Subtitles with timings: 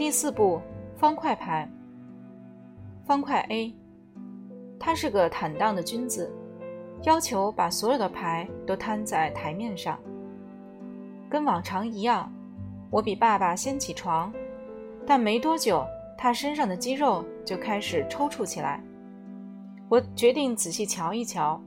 [0.00, 0.62] 第四步，
[0.96, 1.70] 方块牌。
[3.04, 3.74] 方块 A，
[4.78, 6.32] 他是个坦荡的君子，
[7.02, 10.00] 要求把所有的牌都摊在台面上。
[11.28, 12.32] 跟往常一样，
[12.88, 14.32] 我比爸爸先起床，
[15.06, 15.84] 但没多久，
[16.16, 18.82] 他身上的肌肉就开始抽搐起来。
[19.90, 21.60] 我决定仔细瞧一瞧，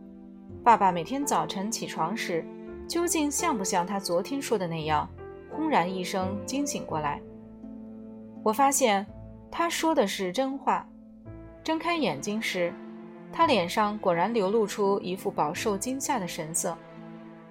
[0.64, 2.44] 爸爸每天早晨起床时，
[2.88, 5.08] 究竟像不像他昨天说的那样，
[5.52, 7.22] 轰然一声惊醒过来。
[8.44, 9.06] 我发现
[9.50, 10.86] 他说的是真话。
[11.64, 12.74] 睁开眼睛时，
[13.32, 16.78] 他脸上果然流露出一副饱受惊吓的神色，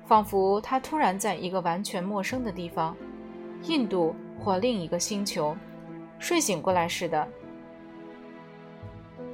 [0.05, 2.95] 仿佛他突然在一个完全陌生的地方——
[3.65, 5.57] 印度或另一个星球——
[6.21, 7.27] 睡醒过来似的。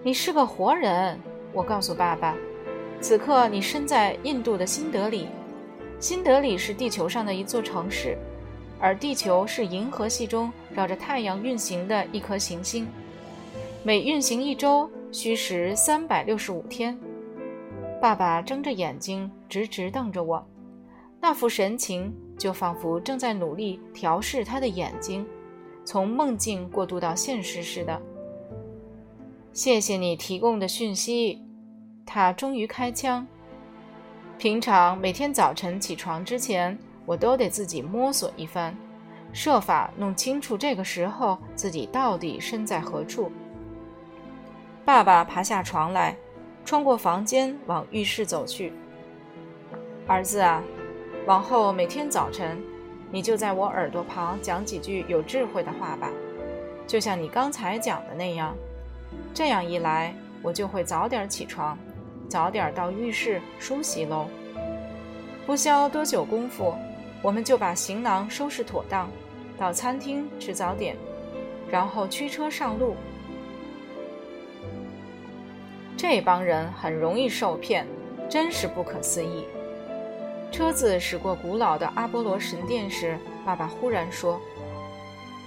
[0.05, 1.19] 你是个活人，
[1.53, 2.37] 我告诉爸爸。
[3.01, 5.29] 此刻你身在印度的新德里，
[5.99, 8.17] 新德里是地球上的一座城市，
[8.81, 12.87] 而地球是银河系中绕着太阳运行的一颗行星，
[13.83, 16.99] 每运行一周需时三百六十五天。
[18.01, 20.47] 爸爸睁着眼睛直直瞪着我，
[21.21, 25.27] 那副神情就仿佛正在努力调试他的眼睛，
[25.85, 28.01] 从梦境过渡到现实似的。
[29.53, 31.43] 谢谢你提供的讯息，
[32.07, 33.27] 他终于开枪。
[34.39, 38.75] 平常每天早晨起床之前，我都得自己摸索一番，
[39.33, 43.33] 设法弄清楚这个时候自己到底身在何处。
[44.85, 46.15] 爸爸爬下床来，
[46.67, 48.75] 穿过房间往浴室走去。
[50.07, 50.63] 儿子啊，
[51.25, 52.59] 往后每天早晨，
[53.11, 56.11] 你就在我耳朵旁讲几句有智慧的话吧，
[56.87, 58.55] 就像你刚才讲的那样。
[59.33, 61.79] 这样一来，我就会早点起床，
[62.29, 64.27] 早点到浴室梳洗喽。
[65.47, 66.75] 不消多久功夫，
[67.23, 69.11] 我们就把行囊收拾妥当，
[69.59, 70.97] 到餐厅吃早点，
[71.71, 72.95] 然后驱车上路。
[75.97, 77.87] 这帮人很容易受骗，
[78.29, 79.45] 真是不可思议。
[80.53, 84.41] 车子驶过古老的阿波罗神殿时，爸爸忽然说：“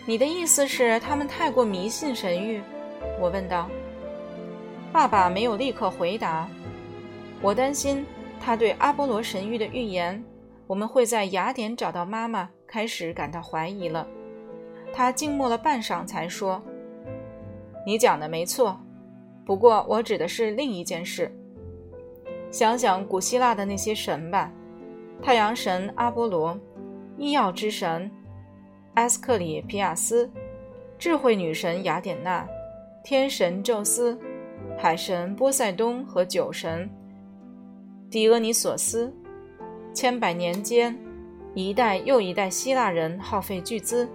[0.05, 2.59] 你的意思是他们太过迷信神谕？”
[3.19, 3.69] 我问道。
[4.91, 6.47] 爸爸没有立刻回答。
[7.41, 8.05] 我担心
[8.39, 10.21] 他对阿波罗神谕的预言，
[10.71, 14.07] 我们会在雅典找到妈妈，开始感到怀疑了。
[14.93, 16.63] 他静默了半晌，才说
[17.85, 18.79] ：“你讲的没错，
[19.45, 21.29] 不过我指的是另一件事。
[22.51, 24.49] 想想古希腊的那些神吧：
[25.21, 26.57] 太阳神阿波罗，
[27.17, 28.09] 医药之神
[28.93, 30.31] 埃斯克里皮亚斯，
[30.97, 32.47] 智慧女神雅典娜。”
[33.03, 34.17] 天神宙斯、
[34.77, 36.89] 海神波塞冬和酒神
[38.09, 39.13] 狄俄尼索斯，
[39.93, 40.97] 千百年间，
[41.53, 44.07] 一代又一代希腊人耗费巨资，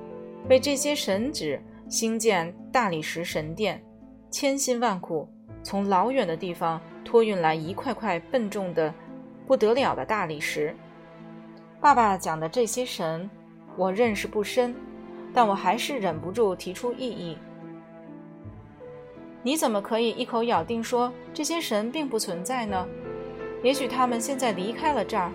[0.48, 3.82] 为这些神祇兴建大理石神殿，
[4.30, 5.28] 千辛万苦
[5.62, 8.92] 从老远的地方托运来一块块笨重的
[9.46, 10.74] 不得了的大理石。
[11.78, 13.28] 爸爸讲的这些神，
[13.76, 14.74] 我认识不深，
[15.34, 17.36] 但我还是忍不住提出异议。
[19.42, 22.86] 你怎么可以一口咬定说这些神并不存在呢？
[23.62, 25.30] 也许他们现在离开了这儿，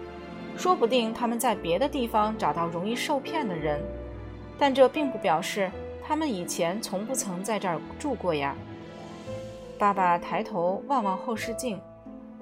[0.58, 3.82] 说不定他们在别的地方找到容易受骗的人，
[4.58, 5.72] 但这并不表示
[6.04, 8.56] 他们以前从不曾在这儿住过呀。
[9.80, 11.80] 爸爸抬头望望后视镜，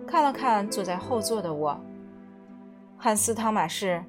[0.05, 1.79] 看了看坐在后座的我。
[2.97, 4.03] 汉斯·汤马士，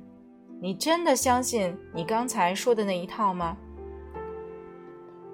[0.61, 3.57] 你真的相信你刚才说的那一套吗？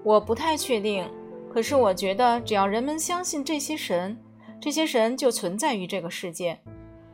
[0.03, 1.09] 我不太确定。
[1.49, 4.19] 可是我觉得，只要人们相信这些神，
[4.61, 6.61] 这些神就存在于这个世界，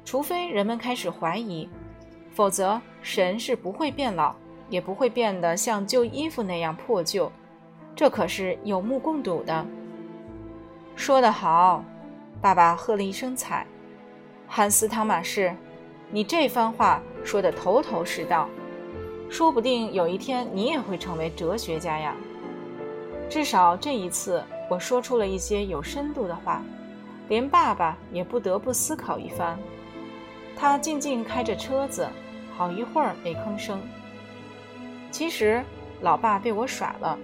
[0.05, 1.69] 除非人们开始怀疑，
[2.33, 4.35] 否则神是不会变老，
[4.69, 7.31] 也不会变得像旧衣服那样破旧。
[7.95, 9.65] 这可是有目共睹的。
[10.97, 11.85] 说得好，
[12.41, 13.67] 爸爸喝了一声彩。
[14.47, 15.55] 汉斯·汤马士，
[16.11, 18.49] 你这番话说得头头是道，
[19.31, 22.15] 说不定有一天你也会成为哲学家呀。
[23.31, 26.63] 至少这一次，我说出了一些有深度的话，
[27.29, 29.59] 连爸爸也不得不思考一番。
[30.63, 32.09] 他静静开着车子，
[32.57, 33.83] 好一会儿没吭声。
[35.11, 35.61] 其实，
[36.03, 37.19] 老爸被我耍了。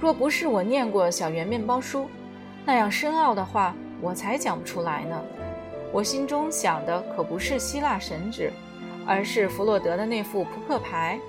[0.00, 2.10] 若不是我念过小圆面包书，
[2.66, 5.22] 那样深奥的话，我才讲不出来呢。
[5.92, 8.52] 我心中想的可不是希腊神旨，
[9.06, 11.20] 而是弗洛德的那副扑克牌。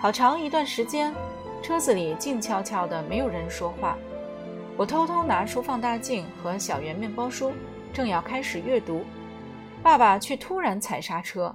[0.00, 1.14] 好长一段时间，
[1.62, 3.96] 车子里静悄悄的，没有人说话。
[4.76, 7.52] 我偷偷拿出放大镜和小圆面包书，
[7.92, 9.02] 正要开始阅读，
[9.82, 11.54] 爸爸却突然踩刹车，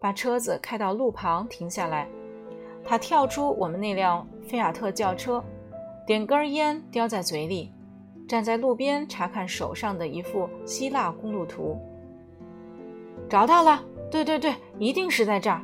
[0.00, 2.08] 把车子开到路旁停下来。
[2.84, 5.44] 他跳出我们那辆菲亚特轿车，
[6.06, 7.72] 点根烟叼在嘴里，
[8.26, 11.78] 站在路边查看手上的一幅希腊公路图。
[13.28, 15.60] 找到了，对对对，一定是在这儿！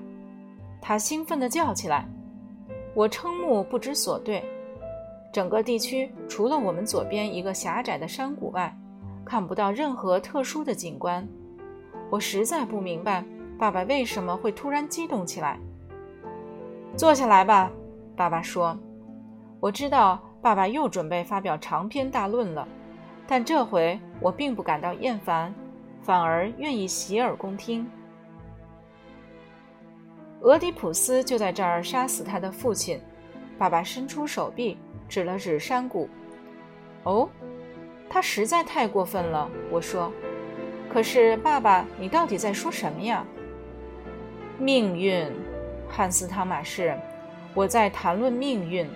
[0.82, 2.06] 他兴奋地叫起来。
[2.94, 4.44] 我瞠目不知所对。
[5.32, 8.76] 整个地区除了我们左边一个狭窄的山谷外，
[9.24, 11.26] 看不到任何特殊的景观。
[12.10, 13.24] 我实在不明白
[13.58, 15.58] 爸爸为什么会突然激动起来。
[16.96, 17.70] 坐下来吧，
[18.14, 18.78] 爸爸说。
[19.60, 22.68] 我知道爸爸又准备发表长篇大论了，
[23.26, 25.52] 但这回我并不感到厌烦，
[26.02, 27.88] 反而愿意洗耳恭听。
[30.42, 33.00] 俄狄浦斯就在这儿杀死他的父亲。
[33.56, 34.76] 爸爸伸出手臂，
[35.08, 36.08] 指了指山谷。
[37.04, 37.28] 哦，
[38.14, 40.12] 他实在太过分了，我说。
[40.88, 43.26] 可是，爸爸，你到底在说什么呀？
[44.56, 45.28] 命运。
[45.88, 46.96] 汉斯·汤马士，
[47.54, 48.88] 我在谈论命运，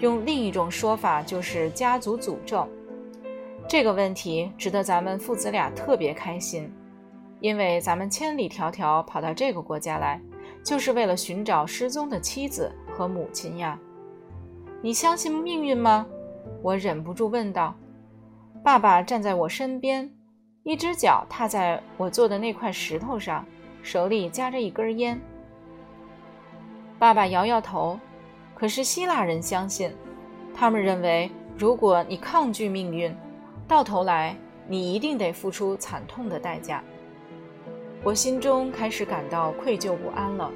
[0.00, 2.68] 用另一种说法就是家族诅咒。
[3.66, 6.70] 这个问题值得咱们父子俩特别开心，
[7.40, 10.20] 因为咱们千里迢迢跑到这个国家来，
[10.62, 13.78] 就是为了寻找失踪的妻子和母亲呀。
[14.82, 16.06] 你相信命运吗？
[16.60, 17.74] 我忍不住问道。
[18.64, 20.08] 爸爸站在我身边，
[20.62, 23.44] 一只脚踏在我坐的那块石头上，
[23.82, 25.20] 手里夹着一根烟。
[26.96, 27.98] 爸爸摇摇头，
[28.54, 29.92] 可是希腊人相信，
[30.54, 31.28] 他们认为，
[31.58, 33.12] 如果你抗拒命运，
[33.66, 34.36] 到头来
[34.68, 36.84] 你一定得付出惨痛的代价。
[38.04, 40.48] 我心中开始感到愧疚不安了。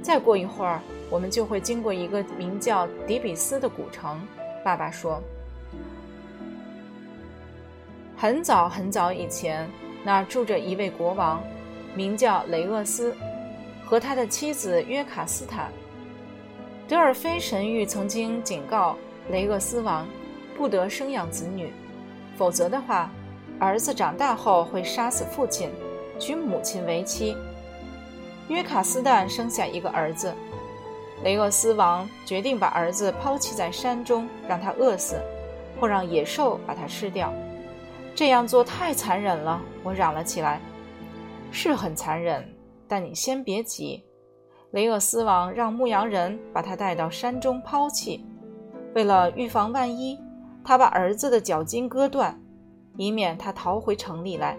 [0.00, 0.80] 再过一会儿，
[1.10, 4.18] 我们就会经过一个名叫底比斯的古城。
[4.64, 5.22] 爸爸说，
[8.20, 9.70] 很早很早以前，
[10.02, 11.40] 那儿住着一位国王，
[11.94, 13.14] 名叫雷厄斯。
[13.84, 15.70] 和他的妻子约卡斯坦，
[16.88, 18.96] 德尔菲神谕曾经警告
[19.30, 20.04] 雷厄斯王，
[20.56, 21.72] 不得生养子女，
[22.36, 23.08] 否则的话，
[23.60, 25.70] 儿子长大后会杀死父亲，
[26.18, 27.36] 娶母亲为妻。
[28.48, 30.34] 约卡斯坦生下一个儿子，
[31.22, 35.20] 雷厄斯王决定把儿子抛弃在山中，让他饿死，
[35.78, 37.32] 或让野兽把他吃掉。
[38.18, 40.60] 这样做太残忍了，我嚷了起来。
[41.52, 42.44] 是很残忍。
[42.88, 44.02] 但你先别急，
[44.72, 48.26] 雷厄斯王让牧羊人把他带到山中抛弃。
[48.92, 50.18] 为了预防万一，
[50.64, 52.36] 他把儿子的脚筋割断，
[52.96, 54.58] 以免他逃回城里来。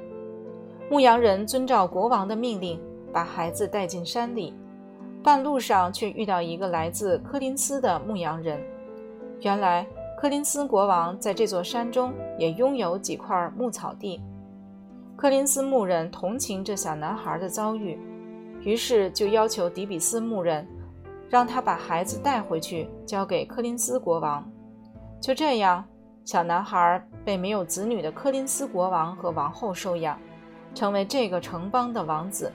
[0.89, 4.53] 牧羊人遵照国王的命令，把孩子带进山里。
[5.21, 8.57] 半路上却遇到一个来自柯林斯的牧羊人。
[9.41, 9.85] 原来
[10.19, 14.21] 柯林斯国王在这座山中也拥有几块牧草地。
[15.16, 17.98] 柯林斯牧人同情这小男孩的遭遇。
[18.60, 20.68] 于是就要求迪比斯牧人，
[21.30, 24.45] 让他把孩子带回去，交给柯林斯国王。
[25.21, 25.86] 就这样，
[26.25, 30.19] 小男孩被没有子女的柯林斯国王和王后收养，
[30.75, 32.51] 成为这个城邦的王子。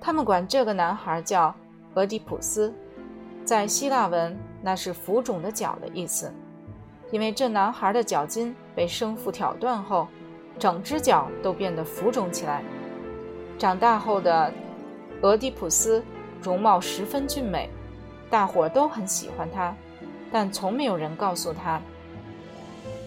[0.00, 1.52] 他们管这个男孩叫
[1.94, 2.72] 俄狄浦斯，
[3.44, 6.32] 在希腊文那是“浮肿的脚”的意思，
[7.10, 10.06] 因为这男孩的脚筋被生父挑断后，
[10.58, 12.62] 整只脚都变得浮肿起来。
[13.58, 14.52] 长大后的。
[15.20, 16.00] 俄狄浦斯
[16.40, 17.68] 容貌十分俊美，
[18.30, 19.74] 大伙都很喜欢他，
[20.30, 21.80] 但从没有人告诉他，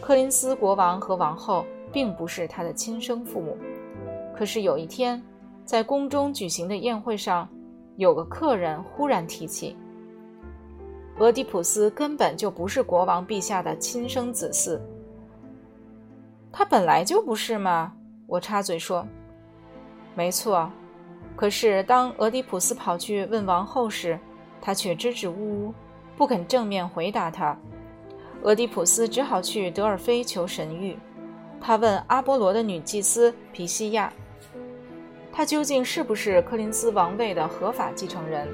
[0.02, 3.58] 柯林斯国王和王后并不是他的亲生父母。
[4.36, 5.24] 可是有一天，
[5.64, 7.48] 在宫中举行的宴会上，
[7.96, 9.78] 有个客人忽然提起，
[11.22, 14.80] 俄狄浦斯根本就不是国王陛下的亲生子嗣。
[16.52, 17.94] 他本来就不是嘛？
[18.26, 19.08] 我插嘴说
[20.18, 20.68] ：“没错。”
[21.38, 24.20] 可是，当俄狄浦斯跑去问王后时，
[24.60, 25.74] 她却支支吾吾，
[26.18, 27.56] 不肯正面回答他。
[28.42, 30.96] 俄狄浦斯只好去德尔菲求神谕。
[31.62, 34.12] 他问阿波罗的女祭司皮西亚
[35.32, 38.48] ：“他究竟是不是柯林斯王位的合法继承人？”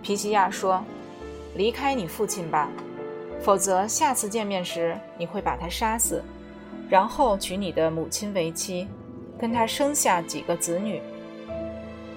[0.00, 0.80] 皮西亚说
[1.54, 2.68] ：“离开你父亲吧，
[3.40, 6.22] 否则下次见面时你会把他杀死，
[6.88, 8.86] 然后娶你的母亲为妻，
[9.38, 11.00] 跟他生下几个子女。”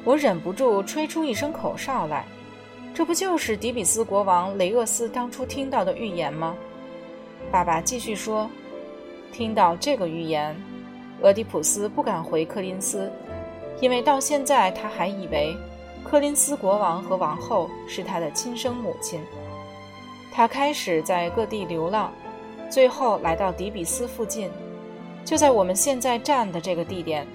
[0.05, 2.25] 我忍不住吹出一声口哨来，
[2.93, 6.55] 这不就是迪比斯国王雷厄斯当初听到的预言吗？
[7.49, 8.49] 爸爸继续说
[9.31, 10.55] ：“听到这个预言，
[11.21, 13.09] 俄狄浦斯不敢回柯林斯，
[13.79, 15.55] 因为到现在他还以为
[16.13, 19.19] 柯林斯国王和王后是他的亲生母亲。
[20.31, 22.13] 他开始在各地流浪，
[22.69, 24.47] 最后来到底比斯附近，
[25.25, 27.25] 就在我们现在站的这个地点，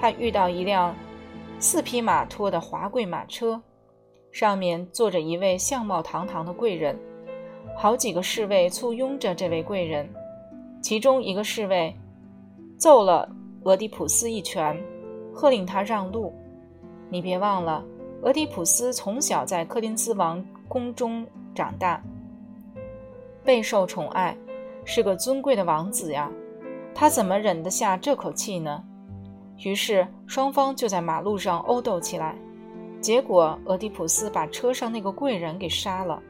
[0.00, 0.96] 他遇到一辆。”
[1.60, 3.60] 四匹马拖的华贵马车，
[4.30, 6.98] 上面坐着一位相貌堂堂的贵人，
[7.76, 10.08] 好几个侍卫簇拥着这位贵人。
[10.80, 11.94] 其中一个侍卫
[12.78, 13.28] 揍了
[13.64, 14.82] 俄狄浦斯一拳，
[15.34, 16.32] 喝令他让路。
[17.10, 17.84] 你别忘了，
[18.22, 22.00] 俄狄浦斯从小在柯林斯王宫中长大，
[23.44, 24.36] 备受宠爱，
[24.84, 26.30] 是个尊贵的王子呀。
[26.94, 28.82] 他怎么忍得下这口气呢？
[29.64, 32.36] 于是双方就在马路上殴斗起来。
[33.00, 36.22] 结果俄狄浦斯把车上那个贵人给杀了。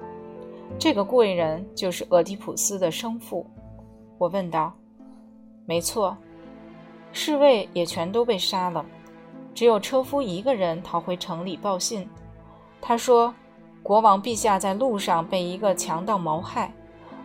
[0.79, 3.47] 这个贵人就是俄狄浦斯的生父。
[4.17, 4.73] 我问道
[5.67, 6.17] ：“没错，
[7.13, 8.83] 侍卫也全都被杀了，
[9.55, 12.09] 只有车夫一个人逃回城里报信。
[12.81, 13.35] 他说，
[13.83, 16.73] 国王陛下在路上被一个强盗谋害，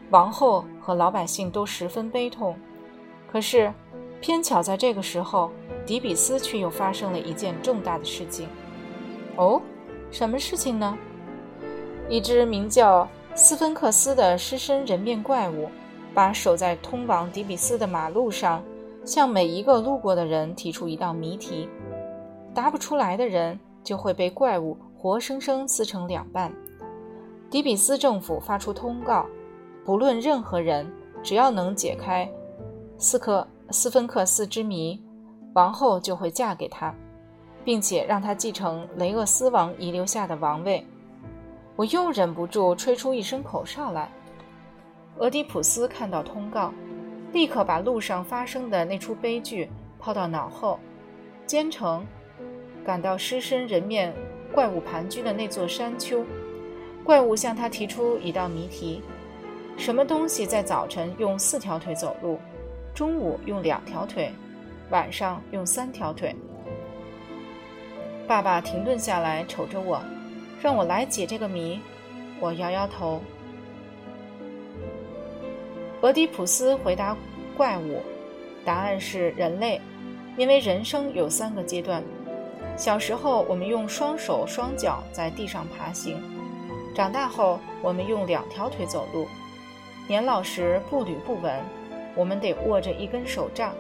[0.10, 2.55] 王后和老百姓都十分悲痛。
[3.31, 3.74] 可是，
[4.22, 5.51] 偏巧在这个时候，
[5.86, 8.48] 迪比斯却又发生了一件重大的事情。
[9.36, 9.62] 哦，
[10.12, 10.98] 什么事情呢？
[12.10, 15.69] 一只名叫斯芬克斯的狮身人面怪物。”
[16.13, 18.63] 把守在通往迪比斯的马路上，
[19.05, 21.69] 向每一个路过的人提出一道谜题，
[22.57, 26.51] 答不出来的人就会被怪物活生生撕成两半。
[27.51, 29.27] 迪比斯政府发出通告，
[29.85, 32.27] 不论任何人，只要能解开
[32.97, 34.99] 斯科斯芬克斯之谜，
[35.53, 36.91] 王后就会嫁给他，
[37.63, 40.83] 并且让他继承雷厄斯王遗留下的王位。
[41.75, 44.09] 我又忍不住吹出一声口哨来。
[45.19, 46.73] 俄狄浦斯看到通告，
[47.33, 50.79] 立刻把路上发生的那出悲剧抛到脑后，
[51.45, 52.03] 兼程
[52.88, 54.13] 赶到狮身人面
[54.50, 56.25] 怪物盘踞的那座山丘。
[57.03, 59.01] 怪物向他提出一道谜题：
[59.75, 62.39] 什么东西在早晨用四条腿走路，
[62.96, 64.32] 中午用两条腿，
[64.89, 66.34] 晚上用三条腿？
[68.25, 70.01] 爸爸停顿下来，瞅着我，
[70.62, 71.82] 让我来解这个谜。
[72.39, 73.22] 我摇摇头。
[76.00, 77.17] 俄狄浦斯回答
[77.58, 78.01] 怪物
[78.63, 79.82] ：“答案是人类，
[80.38, 82.01] 因为人生有三个阶段。
[82.77, 86.17] 小时候，我们用双手双脚在地上爬行；
[86.93, 89.25] 长大后，我们用两条腿走路；
[90.07, 91.60] 年老时步履不稳，
[92.15, 93.74] 我们得握着一根手杖。”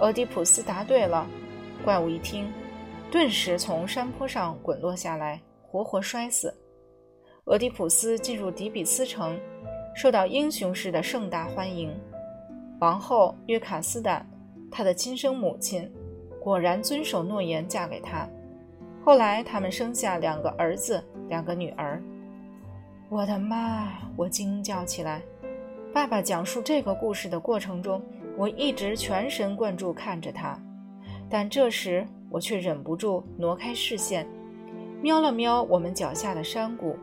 [0.00, 1.26] 俄狄浦斯答对了。
[1.84, 2.50] 怪物一听，
[3.10, 6.54] 顿时从山坡上滚落下来，活活摔死。
[7.44, 9.38] 俄狄浦斯进入底比斯城。
[9.92, 11.92] 受到英雄式的盛大欢迎，
[12.78, 14.24] 王后约卡斯坦，
[14.70, 15.90] 他的亲生母亲，
[16.40, 18.28] 果然遵守诺言嫁给他。
[19.04, 22.02] 后来他们生下两个儿子，两个女儿。
[23.08, 23.92] 我的妈！
[24.16, 25.22] 我惊叫起来。
[25.92, 28.00] 爸爸讲述这个故事的过程中，
[28.36, 30.56] 我一直全神贯注看着他，
[31.28, 34.24] 但这时我却忍不住挪开视线，
[35.02, 36.96] 瞄了瞄我们脚下的山谷。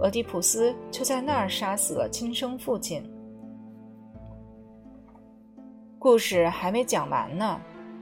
[0.00, 3.02] 俄狄浦斯就在那儿杀死了亲生父亲。
[5.98, 7.60] 故事还没讲完呢，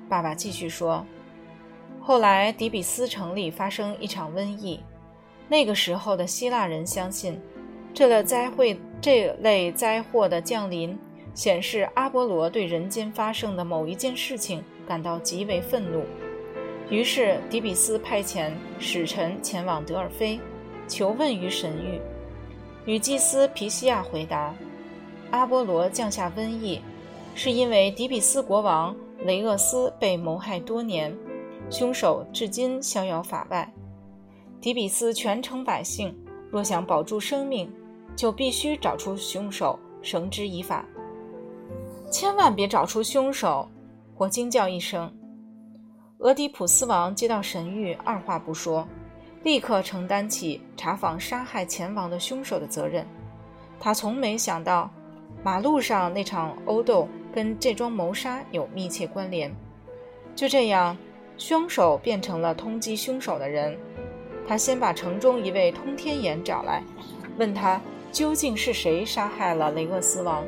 [0.09, 1.05] 爸爸继续说
[2.01, 4.81] ：“后来底比斯城里发生一场瘟疫，
[5.49, 7.41] 那个时候的希腊人相信，
[7.93, 10.99] 这类灾会这类灾祸的降临，
[11.35, 16.05] 显示阿波罗对人间发生的某一件事情感到极为愤怒。
[16.91, 20.41] 于是底比斯派遣使臣前往德尔菲。”
[20.89, 22.01] 求问于神谕，
[22.87, 24.55] 女祭司皮西亚回答
[25.31, 26.81] ：“阿波罗降下瘟疫，
[27.35, 31.17] 是因为底比斯国王雷厄斯被谋害多年，
[31.71, 33.73] 凶手至今逍遥法外。
[34.61, 36.17] 底比斯全城百姓
[36.51, 37.71] 若想保住生命，
[38.17, 40.85] 就必须找出凶手，绳之以法。
[42.11, 43.69] 千万别找出凶手！”
[44.17, 45.13] 我惊叫一声。
[46.19, 48.87] 俄狄浦斯王接到神谕，二话不说。
[49.45, 53.07] 立刻承担起查访杀害前王的凶手的责任。
[53.79, 54.91] 他从没想到，
[55.45, 59.55] 马路上那场殴斗跟这桩谋杀有密切关联。
[60.35, 60.97] 就这样，
[61.37, 63.77] 凶手变成了通缉凶手的人。
[64.47, 66.83] 他先把城中一位通天眼找来，
[67.37, 67.81] 问他
[68.11, 70.45] 究竟是谁杀害了雷厄斯王。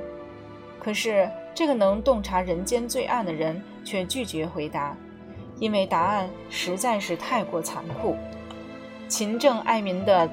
[0.79, 4.97] 可是，这个能洞察人间罪案的人却拒绝回答，
[5.59, 8.17] 因为答案实在是太过残酷。
[9.07, 10.31] 勤政爱民的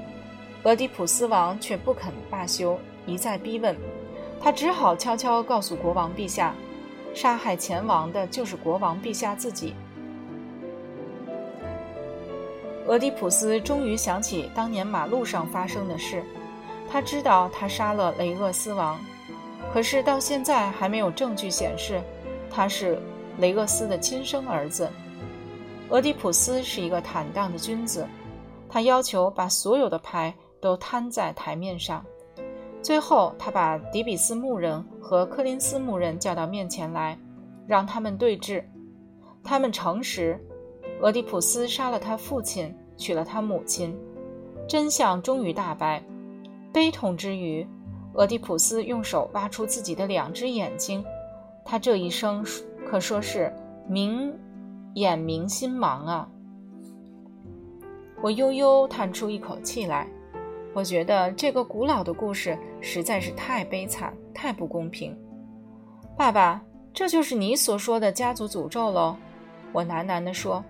[0.62, 3.76] 俄狄浦斯王却不肯罢休，一再逼问，
[4.40, 6.54] 他只好悄悄告诉国王陛下，
[7.14, 9.74] 杀害前王的就是国王陛下自己。
[12.86, 16.22] 俄狄浦斯终于想起当年马路上发生的事，
[16.90, 18.98] 他知道他杀了雷厄斯王，
[19.72, 22.00] 可是到现在还没有证据显示
[22.50, 22.98] 他是
[23.38, 24.88] 雷厄斯的亲生儿子。
[25.90, 28.06] 俄狄浦斯是一个坦荡的君子。
[28.70, 32.04] 他要求把所有的牌都摊在台面上。
[32.80, 37.18] 最后，他把迪比斯牧人和柯林斯牧人叫到面前来，
[37.66, 38.62] 让他们对峙。
[39.42, 40.38] 他们诚实，
[41.00, 43.96] 俄狄浦斯杀了他父亲，娶了他母亲，
[44.68, 46.02] 真相终于大白。
[46.72, 47.66] 悲痛之余，
[48.14, 51.04] 俄狄浦斯用手挖出自己的两只眼睛。
[51.64, 52.44] 他这一生
[52.86, 53.52] 可说是
[53.86, 54.32] 明
[54.94, 56.28] 眼明心盲啊！
[58.22, 60.08] 我悠悠叹出一口气来。
[60.78, 65.12] 我觉得这个古老的故事实在是太悲惨，太不公平。
[66.16, 66.62] 爸爸，
[66.94, 69.16] 这就是你所说的家族诅咒喽？
[69.72, 70.64] 我喃喃地说。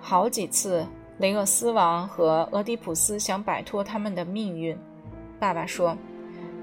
[0.00, 0.84] 好几次，
[1.18, 4.76] 雷厄斯王和俄狄浦斯想摆脱他们的命运。
[5.38, 5.96] 爸爸说，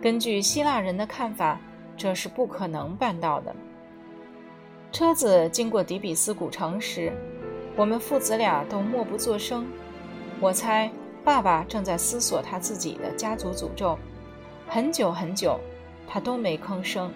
[0.02, 1.58] 根据希腊人的看法，
[1.96, 3.56] 这是不可能办到的。
[4.92, 7.14] 车子经过底比斯古城时，
[7.78, 9.66] 我们父子俩都默不作声。
[10.42, 10.92] 我猜。
[11.24, 13.98] 爸爸正在思索他自己的家族诅咒，
[14.68, 15.60] 很久很久，
[16.08, 17.12] 他都没吭声。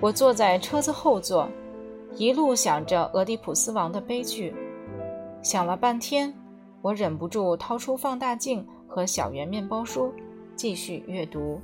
[0.00, 1.48] 我坐在车子后座，
[2.16, 4.54] 一路想着俄狄浦斯王的悲剧，
[5.42, 6.32] 想了半天，
[6.82, 10.12] 我忍不住掏出放大镜和小圆面包书，
[10.54, 11.60] 继续阅读。